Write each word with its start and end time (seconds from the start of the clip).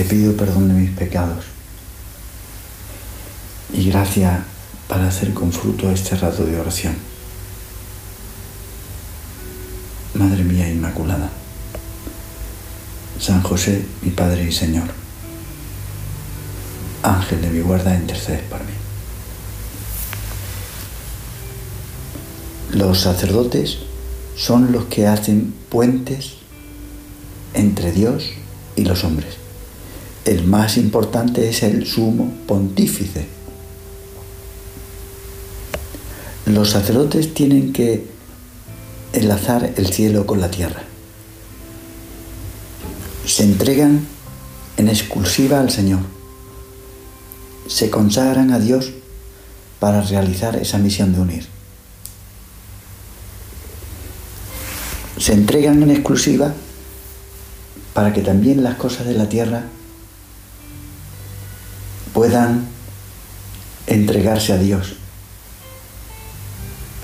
Te 0.00 0.06
pido 0.06 0.34
perdón 0.34 0.68
de 0.68 0.72
mis 0.72 0.90
pecados 0.92 1.44
y 3.70 3.90
gracia 3.90 4.44
para 4.88 5.08
hacer 5.08 5.34
con 5.34 5.52
fruto 5.52 5.90
este 5.90 6.16
rato 6.16 6.42
de 6.46 6.58
oración. 6.58 6.96
Madre 10.14 10.42
mía 10.42 10.70
Inmaculada, 10.70 11.28
San 13.20 13.42
José, 13.42 13.84
mi 14.00 14.10
Padre 14.10 14.44
y 14.48 14.52
Señor, 14.52 14.88
Ángel 17.02 17.42
de 17.42 17.50
mi 17.50 17.60
guarda, 17.60 17.94
intercedes 17.94 18.44
por 18.44 18.60
mí. 18.60 18.72
Los 22.72 23.00
sacerdotes 23.00 23.80
son 24.34 24.72
los 24.72 24.86
que 24.86 25.06
hacen 25.06 25.52
puentes 25.68 26.36
entre 27.52 27.92
Dios 27.92 28.30
y 28.76 28.86
los 28.86 29.04
hombres. 29.04 29.49
El 30.24 30.44
más 30.44 30.76
importante 30.76 31.48
es 31.48 31.62
el 31.62 31.86
sumo 31.86 32.32
pontífice. 32.46 33.26
Los 36.46 36.70
sacerdotes 36.70 37.32
tienen 37.32 37.72
que 37.72 38.06
enlazar 39.12 39.72
el 39.76 39.92
cielo 39.92 40.26
con 40.26 40.40
la 40.40 40.50
tierra. 40.50 40.82
Se 43.24 43.44
entregan 43.44 44.06
en 44.76 44.88
exclusiva 44.88 45.60
al 45.60 45.70
Señor. 45.70 46.00
Se 47.66 47.88
consagran 47.88 48.52
a 48.52 48.58
Dios 48.58 48.90
para 49.78 50.02
realizar 50.02 50.56
esa 50.56 50.78
misión 50.78 51.14
de 51.14 51.20
unir. 51.20 51.46
Se 55.18 55.32
entregan 55.32 55.82
en 55.82 55.90
exclusiva 55.90 56.52
para 57.94 58.12
que 58.12 58.22
también 58.22 58.62
las 58.62 58.74
cosas 58.76 59.06
de 59.06 59.14
la 59.14 59.28
tierra 59.28 59.64
puedan 62.20 62.66
entregarse 63.86 64.52
a 64.52 64.58
Dios. 64.58 64.96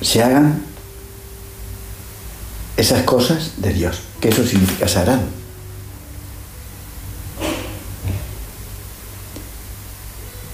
Se 0.03 0.23
hagan 0.23 0.63
esas 2.77 3.03
cosas 3.05 3.53
de 3.57 3.73
Dios, 3.73 4.01
que 4.21 4.29
eso 4.29 4.45
significa 4.45 4.87
sagrado. 4.87 5.23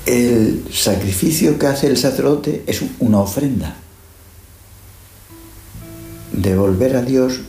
El 0.07 0.65
sacrificio 0.73 1.59
que 1.59 1.67
hace 1.67 1.89
el 1.89 1.97
sacerdote 1.97 2.63
es 2.69 2.83
una 3.01 3.19
ofrenda. 3.19 3.75
Devolver 6.31 6.95
a 6.95 7.03
Dios 7.03 7.41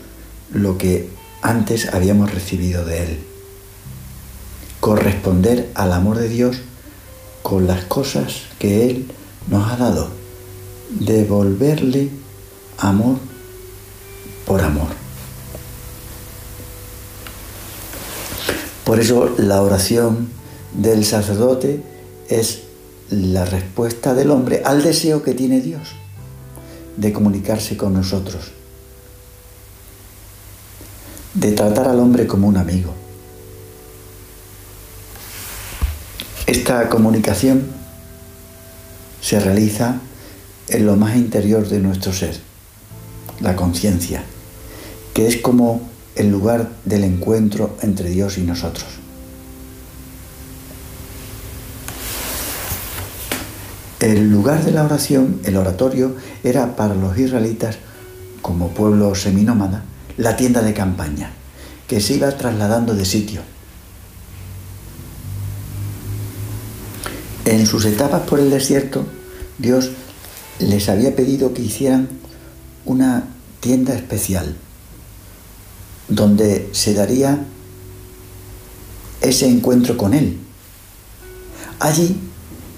lo 0.51 0.79
que 0.79 1.09
antes 1.43 1.93
habíamos 1.93 2.33
recibido 2.33 2.83
de 2.85 3.03
Él. 3.03 3.19
Corresponder 4.79 5.69
al 5.75 5.93
amor 5.93 6.17
de 6.17 6.27
Dios 6.27 6.63
con 7.43 7.67
las 7.67 7.83
cosas 7.85 8.43
que 8.57 8.89
Él 8.89 9.11
nos 9.49 9.71
ha 9.71 9.77
dado. 9.77 10.07
Devolverle 10.89 12.09
amor 12.79 13.17
por 14.47 14.61
amor. 14.61 14.87
Por 18.83 18.99
eso 18.99 19.33
la 19.37 19.61
oración 19.61 20.29
del 20.73 21.05
sacerdote 21.05 21.83
es 22.29 22.63
la 23.09 23.45
respuesta 23.45 24.13
del 24.13 24.31
hombre 24.31 24.61
al 24.65 24.81
deseo 24.81 25.23
que 25.23 25.33
tiene 25.33 25.61
Dios 25.61 25.89
de 26.97 27.11
comunicarse 27.11 27.77
con 27.77 27.93
nosotros, 27.93 28.51
de 31.33 31.51
tratar 31.51 31.87
al 31.87 31.99
hombre 31.99 32.27
como 32.27 32.47
un 32.47 32.57
amigo. 32.57 33.02
Esta 36.63 36.87
comunicación 36.87 37.65
se 39.19 39.37
realiza 39.37 39.97
en 40.69 40.85
lo 40.85 40.95
más 40.95 41.17
interior 41.17 41.67
de 41.67 41.81
nuestro 41.81 42.13
ser, 42.13 42.39
la 43.41 43.57
conciencia 43.57 44.23
que 45.13 45.27
es 45.27 45.35
como 45.41 45.81
el 46.15 46.31
lugar 46.31 46.69
del 46.85 47.03
encuentro 47.03 47.75
entre 47.81 48.11
Dios 48.11 48.37
y 48.37 48.43
nosotros. 48.43 48.85
El 53.99 54.31
lugar 54.31 54.63
de 54.63 54.71
la 54.71 54.85
oración, 54.85 55.41
el 55.43 55.57
oratorio, 55.57 56.15
era 56.45 56.77
para 56.77 56.95
los 56.95 57.17
israelitas, 57.17 57.75
como 58.41 58.69
pueblo 58.69 59.15
seminómada, 59.15 59.83
la 60.15 60.37
tienda 60.37 60.61
de 60.61 60.73
campaña, 60.73 61.33
que 61.89 61.99
se 61.99 62.13
iba 62.13 62.31
trasladando 62.37 62.95
de 62.95 63.03
sitio. 63.03 63.41
En 67.63 67.69
sus 67.69 67.85
etapas 67.85 68.23
por 68.23 68.41
el 68.41 68.49
desierto, 68.49 69.05
Dios 69.57 69.91
les 70.59 70.89
había 70.89 71.15
pedido 71.15 71.53
que 71.53 71.61
hicieran 71.61 72.09
una 72.83 73.23
tienda 73.61 73.93
especial, 73.93 74.57
donde 76.09 76.67
se 76.73 76.93
daría 76.93 77.45
ese 79.21 79.47
encuentro 79.47 79.95
con 79.95 80.13
Él. 80.13 80.39
Allí 81.79 82.17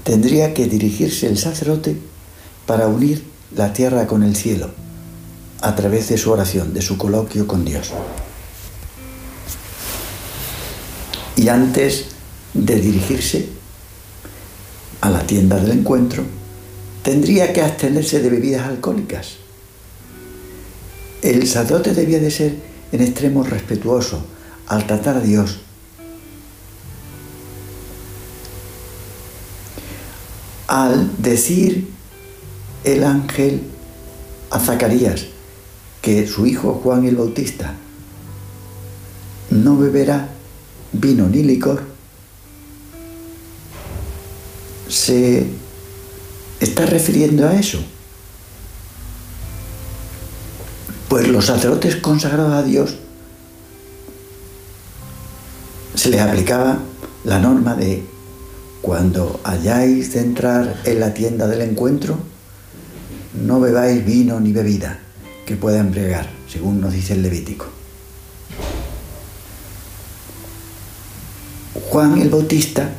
tendría 0.03 0.53
que 0.53 0.67
dirigirse 0.67 1.25
el 1.25 1.39
sacerdote 1.39 1.97
para 2.67 2.85
unir 2.87 3.25
la 3.55 3.73
tierra 3.73 4.05
con 4.05 4.21
el 4.21 4.35
cielo 4.35 4.69
a 5.61 5.75
través 5.75 6.09
de 6.09 6.19
su 6.19 6.31
oración, 6.31 6.75
de 6.75 6.83
su 6.83 6.99
coloquio 6.99 7.47
con 7.47 7.65
Dios. 7.65 7.91
Y 11.37 11.47
antes 11.47 12.05
de 12.53 12.75
dirigirse 12.75 13.64
a 15.05 15.11
la 15.11 15.27
tienda 15.27 15.57
del 15.57 15.71
encuentro, 15.71 16.23
tendría 17.03 17.53
que 17.53 17.61
abstenerse 17.61 18.21
de 18.21 18.29
bebidas 18.31 18.65
alcohólicas. 18.65 19.35
El 21.21 21.47
sacerdote 21.47 21.93
debía 21.93 22.19
de 22.19 22.31
ser 22.31 22.55
en 22.91 23.01
extremo 23.01 23.43
respetuoso 23.43 24.25
al 24.65 24.87
tratar 24.87 25.17
a 25.17 25.19
Dios. 25.19 25.59
Al 30.67 31.11
decir 31.21 31.87
el 32.83 33.03
ángel 33.03 33.61
a 34.49 34.59
Zacarías 34.59 35.27
que 36.01 36.25
su 36.25 36.47
hijo 36.47 36.81
Juan 36.83 37.05
el 37.05 37.15
Bautista 37.15 37.75
no 39.51 39.77
beberá 39.77 40.29
vino 40.93 41.27
ni 41.27 41.43
licor, 41.43 41.94
se 44.95 45.45
está 46.61 46.85
refiriendo 46.85 47.45
a 47.45 47.53
eso. 47.53 47.83
Pues 51.09 51.27
los 51.27 51.45
sacerdotes 51.45 51.97
consagrados 51.97 52.53
a 52.53 52.63
Dios 52.63 52.95
se 55.95 56.09
les 56.09 56.21
aplicaba 56.21 56.79
la 57.25 57.39
norma 57.39 57.75
de 57.75 58.05
cuando 58.81 59.41
hayáis 59.43 60.13
de 60.13 60.21
entrar 60.21 60.81
en 60.85 60.99
la 61.01 61.13
tienda 61.13 61.47
del 61.47 61.61
encuentro, 61.61 62.17
no 63.33 63.59
bebáis 63.59 64.05
vino 64.05 64.39
ni 64.39 64.53
bebida 64.53 64.99
que 65.45 65.57
pueda 65.57 65.79
embriagar, 65.79 66.29
según 66.47 66.79
nos 66.79 66.93
dice 66.93 67.13
el 67.13 67.21
Levítico. 67.21 67.65
Juan 71.89 72.21
el 72.21 72.29
Bautista, 72.29 72.91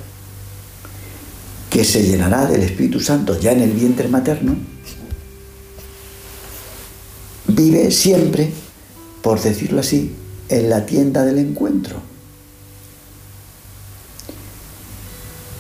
que 1.76 1.84
se 1.84 2.02
llenará 2.02 2.46
del 2.46 2.62
Espíritu 2.62 3.00
Santo 3.00 3.38
ya 3.38 3.52
en 3.52 3.60
el 3.60 3.72
vientre 3.72 4.08
materno, 4.08 4.56
vive 7.48 7.90
siempre, 7.90 8.50
por 9.20 9.38
decirlo 9.42 9.80
así, 9.80 10.16
en 10.48 10.70
la 10.70 10.86
tienda 10.86 11.22
del 11.26 11.36
encuentro. 11.36 12.00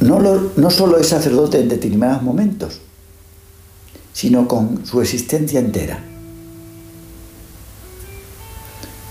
No, 0.00 0.70
solo 0.70 0.96
es 0.96 1.08
sacerdote 1.08 1.60
en 1.60 1.68
determinados 1.68 2.22
momentos, 2.22 2.80
sino 4.14 4.48
con 4.48 4.86
su 4.86 5.02
existencia 5.02 5.60
entera. 5.60 6.02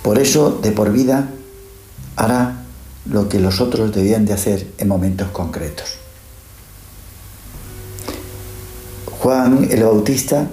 Por 0.02 0.18
eso, 0.18 0.58
de 0.60 0.72
por 0.72 0.92
vida, 0.92 1.30
hará 2.16 2.66
lo 3.08 3.30
que 3.30 3.40
los 3.40 3.62
otros 3.62 3.94
debían 3.94 4.26
de 4.26 4.34
hacer 4.34 4.66
en 4.80 4.88
momentos 4.88 5.28
concretos. 5.30 6.00
Juan 9.26 9.68
el 9.72 9.82
Bautista, 9.82 10.46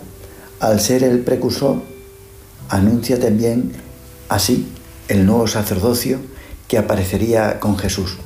al 0.58 0.80
ser 0.80 1.04
el 1.04 1.20
precursor, 1.20 1.82
anuncia 2.70 3.20
también 3.20 3.70
así 4.30 4.66
el 5.08 5.26
nuevo 5.26 5.46
sacerdocio 5.46 6.20
que 6.68 6.78
aparecería 6.78 7.60
con 7.60 7.76
Jesús. 7.76 8.16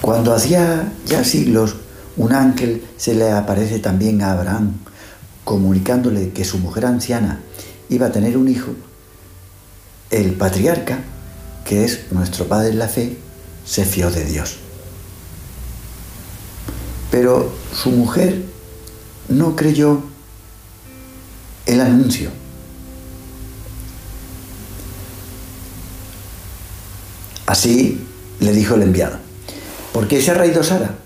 Cuando 0.00 0.32
hacía 0.32 0.90
ya 1.04 1.22
siglos 1.22 1.76
un 2.16 2.32
ángel 2.32 2.82
se 2.96 3.14
le 3.14 3.30
aparece 3.30 3.80
también 3.80 4.22
a 4.22 4.32
Abraham, 4.32 4.78
comunicándole 5.44 6.30
que 6.30 6.46
su 6.46 6.56
mujer 6.56 6.86
anciana 6.86 7.42
iba 7.90 8.06
a 8.06 8.12
tener 8.12 8.38
un 8.38 8.48
hijo, 8.48 8.70
el 10.08 10.32
patriarca, 10.32 11.00
que 11.66 11.84
es 11.84 12.10
nuestro 12.10 12.46
padre 12.48 12.70
en 12.70 12.78
la 12.78 12.88
fe, 12.88 13.18
se 13.66 13.84
fió 13.84 14.10
de 14.10 14.24
Dios. 14.24 14.60
Pero 17.10 17.52
su 17.74 17.90
mujer 17.90 18.42
no 19.28 19.56
creyó 19.56 20.02
el 21.66 21.80
anuncio. 21.80 22.30
Así 27.46 28.06
le 28.40 28.52
dijo 28.52 28.74
el 28.74 28.82
enviado. 28.82 29.18
¿Por 29.92 30.06
qué 30.06 30.20
se 30.20 30.30
ha 30.30 30.34
reído 30.34 30.62
Sara? 30.62 30.96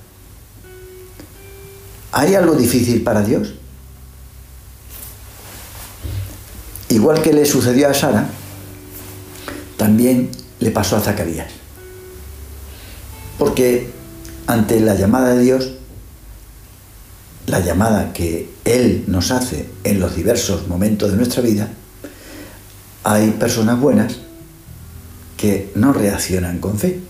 ¿Hay 2.10 2.34
algo 2.34 2.54
difícil 2.54 3.02
para 3.02 3.22
Dios? 3.22 3.54
Igual 6.88 7.22
que 7.22 7.32
le 7.32 7.46
sucedió 7.46 7.88
a 7.88 7.94
Sara, 7.94 8.28
también 9.76 10.31
le 10.60 10.70
pasó 10.70 10.96
a 10.96 11.00
Zacarías. 11.00 11.50
Porque 13.38 13.90
ante 14.46 14.78
la 14.81 14.94
llamada 14.94 15.34
de 15.34 15.40
Dios, 15.43 15.72
la 17.52 17.60
llamada 17.60 18.14
que 18.14 18.49
Él 18.64 19.04
nos 19.08 19.31
hace 19.31 19.69
en 19.84 20.00
los 20.00 20.16
diversos 20.16 20.69
momentos 20.69 21.10
de 21.10 21.19
nuestra 21.19 21.43
vida, 21.43 21.69
hay 23.04 23.32
personas 23.32 23.78
buenas 23.78 24.16
que 25.37 25.70
no 25.75 25.93
reaccionan 25.93 26.60
con 26.60 26.78
fe. 26.78 27.00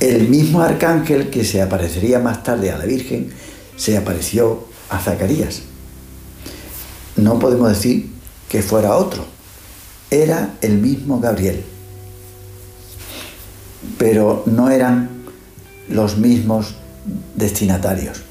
El 0.00 0.30
mismo 0.30 0.62
arcángel 0.62 1.28
que 1.28 1.44
se 1.44 1.60
aparecería 1.60 2.18
más 2.18 2.42
tarde 2.42 2.70
a 2.70 2.78
la 2.78 2.86
Virgen 2.86 3.30
se 3.76 3.98
apareció 3.98 4.66
a 4.88 4.98
Zacarías. 5.00 5.60
No 7.16 7.38
podemos 7.38 7.68
decir 7.68 8.10
que 8.48 8.62
fuera 8.62 8.96
otro, 8.96 9.26
era 10.10 10.54
el 10.62 10.78
mismo 10.78 11.20
Gabriel, 11.20 11.62
pero 13.98 14.44
no 14.46 14.70
eran 14.70 15.19
los 15.90 16.16
mismos 16.16 16.74
destinatarios. 17.34 18.22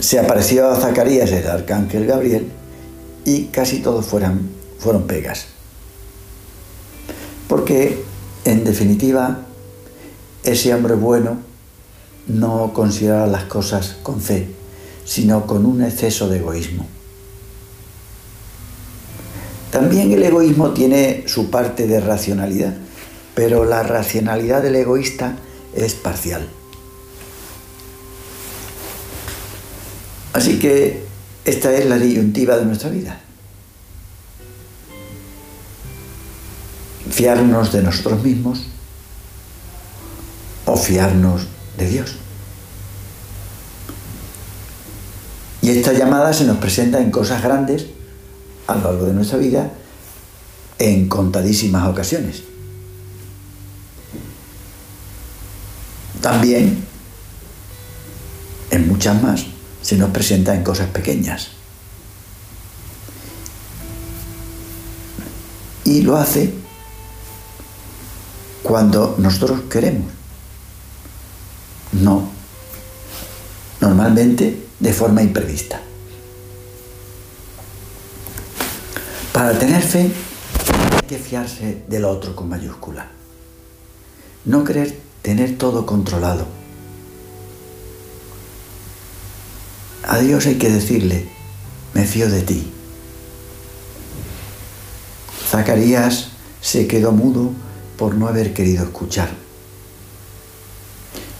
Se 0.00 0.18
apareció 0.18 0.68
a 0.68 0.76
Zacarías 0.76 1.30
el 1.30 1.46
arcángel 1.46 2.06
Gabriel 2.06 2.50
y 3.24 3.44
casi 3.44 3.80
todos 3.80 4.06
fueron 4.06 4.60
fueron 4.80 5.06
pegas. 5.06 5.46
Porque, 7.48 8.02
en 8.44 8.64
definitiva, 8.64 9.42
ese 10.42 10.74
hombre 10.74 10.94
bueno 10.94 11.38
no 12.26 12.72
consideraba 12.72 13.26
las 13.26 13.44
cosas 13.44 13.96
con 14.02 14.20
fe, 14.20 14.48
sino 15.04 15.46
con 15.46 15.66
un 15.66 15.82
exceso 15.82 16.28
de 16.28 16.38
egoísmo. 16.38 16.86
También 19.70 20.12
el 20.12 20.22
egoísmo 20.22 20.70
tiene 20.70 21.24
su 21.26 21.50
parte 21.50 21.86
de 21.86 22.00
racionalidad, 22.00 22.74
pero 23.34 23.64
la 23.64 23.82
racionalidad 23.82 24.62
del 24.62 24.76
egoísta 24.76 25.36
es 25.74 25.94
parcial. 25.94 26.48
Así 30.32 30.58
que 30.58 31.04
esta 31.44 31.72
es 31.72 31.86
la 31.86 31.98
disyuntiva 31.98 32.56
de 32.56 32.64
nuestra 32.64 32.90
vida. 32.90 33.20
fiarnos 37.20 37.72
de 37.72 37.82
nosotros 37.82 38.22
mismos 38.22 38.62
o 40.64 40.76
fiarnos 40.76 41.42
de 41.76 41.88
Dios. 41.88 42.14
Y 45.62 45.70
esta 45.70 45.92
llamada 45.92 46.32
se 46.32 46.44
nos 46.44 46.56
presenta 46.56 47.00
en 47.00 47.10
cosas 47.10 47.42
grandes 47.42 47.86
a 48.70 48.76
lo 48.76 48.84
largo 48.84 49.06
de 49.06 49.12
nuestra 49.12 49.38
vida 49.38 49.72
en 50.78 51.08
contadísimas 51.08 51.88
ocasiones. 51.88 52.42
También, 56.20 56.84
en 58.70 58.88
muchas 58.88 59.22
más, 59.22 59.44
se 59.82 59.96
nos 59.96 60.10
presenta 60.10 60.54
en 60.54 60.62
cosas 60.62 60.88
pequeñas. 60.88 61.48
Y 65.84 66.02
lo 66.02 66.16
hace 66.16 66.52
cuando 68.62 69.16
nosotros 69.18 69.62
queremos. 69.70 70.12
No. 71.92 72.28
Normalmente 73.80 74.66
de 74.78 74.92
forma 74.92 75.22
imprevista. 75.22 75.80
Para 79.40 79.58
tener 79.58 79.80
fe 79.80 80.00
hay 80.02 81.08
que 81.08 81.16
fiarse 81.16 81.82
del 81.88 82.04
otro 82.04 82.36
con 82.36 82.50
mayúscula. 82.50 83.06
No 84.44 84.64
querer 84.64 85.00
tener 85.22 85.56
todo 85.56 85.86
controlado. 85.86 86.44
A 90.06 90.18
Dios 90.18 90.44
hay 90.44 90.56
que 90.56 90.68
decirle, 90.68 91.26
me 91.94 92.04
fío 92.04 92.28
de 92.28 92.42
ti. 92.42 92.70
Zacarías 95.48 96.32
se 96.60 96.86
quedó 96.86 97.12
mudo 97.12 97.52
por 97.96 98.16
no 98.16 98.28
haber 98.28 98.52
querido 98.52 98.84
escuchar. 98.84 99.30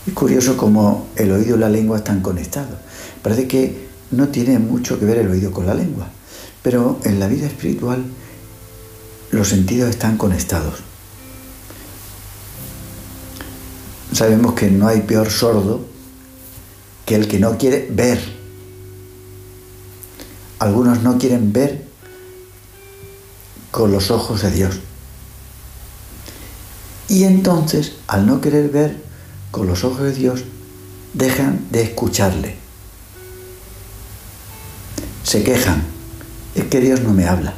Es 0.06 0.14
curioso 0.14 0.56
cómo 0.56 1.06
el 1.16 1.32
oído 1.32 1.56
y 1.56 1.60
la 1.60 1.68
lengua 1.68 1.98
están 1.98 2.22
conectados. 2.22 2.78
Parece 3.20 3.46
que 3.46 3.88
no 4.10 4.28
tiene 4.28 4.58
mucho 4.58 4.98
que 4.98 5.04
ver 5.04 5.18
el 5.18 5.28
oído 5.28 5.52
con 5.52 5.66
la 5.66 5.74
lengua, 5.74 6.08
pero 6.62 7.00
en 7.04 7.20
la 7.20 7.26
vida 7.26 7.46
espiritual 7.46 8.04
los 9.30 9.48
sentidos 9.48 9.90
están 9.90 10.16
conectados. 10.16 10.80
Sabemos 14.12 14.54
que 14.54 14.70
no 14.70 14.88
hay 14.88 15.02
peor 15.02 15.30
sordo 15.30 15.86
que 17.06 17.14
el 17.14 17.28
que 17.28 17.38
no 17.38 17.56
quiere 17.56 17.88
ver. 17.90 18.20
Algunos 20.58 21.02
no 21.02 21.16
quieren 21.16 21.52
ver 21.52 21.86
con 23.70 23.92
los 23.92 24.10
ojos 24.10 24.42
de 24.42 24.50
Dios. 24.50 24.80
Y 27.08 27.24
entonces, 27.24 27.94
al 28.06 28.26
no 28.26 28.40
querer 28.40 28.68
ver 28.70 29.02
con 29.50 29.66
los 29.66 29.84
ojos 29.84 30.02
de 30.02 30.12
Dios, 30.12 30.44
dejan 31.14 31.66
de 31.70 31.82
escucharle. 31.82 32.56
Se 35.24 35.42
quejan. 35.42 35.99
Es 36.54 36.64
que 36.64 36.80
Dios 36.80 37.00
no 37.00 37.12
me 37.12 37.26
habla. 37.26 37.54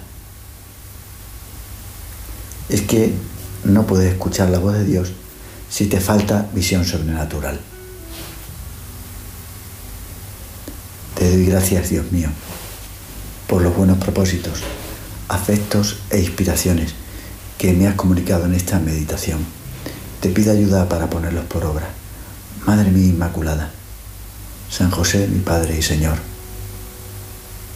Es 2.69 2.83
que 2.83 3.13
no 3.65 3.87
puedes 3.87 4.13
escuchar 4.13 4.51
la 4.51 4.59
voz 4.59 4.75
de 4.75 4.85
Dios 4.85 5.13
si 5.69 5.87
te 5.87 6.01
falta 6.01 6.49
visión 6.53 6.85
sobrenatural. 6.85 7.61
Te 11.17 11.31
doy 11.31 11.47
gracias, 11.47 11.91
Dios 11.91 12.11
mío, 12.11 12.29
por 13.47 13.63
los 13.63 13.77
buenos 13.77 13.99
propósitos, 13.99 14.61
afectos 15.29 15.99
e 16.11 16.19
inspiraciones 16.21 16.95
que 17.59 17.73
me 17.73 17.87
has 17.87 17.95
comunicado 17.95 18.47
en 18.47 18.55
esta 18.55 18.81
meditación. 18.81 19.39
Te 20.21 20.31
pido 20.31 20.53
ayuda 20.53 20.89
para 20.89 21.09
ponerlos 21.09 21.45
por 21.45 21.65
obra. 21.65 21.89
Madre 22.67 22.91
mía 22.91 23.07
Inmaculada, 23.07 23.71
San 24.71 24.91
José, 24.91 25.29
mi 25.29 25.41
Padre 25.41 25.79
y 25.79 25.83
Señor, 25.83 26.19